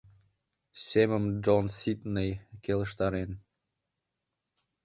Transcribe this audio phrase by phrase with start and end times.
[0.87, 2.31] Семым Джонс Сидней
[2.63, 3.31] келыштарен.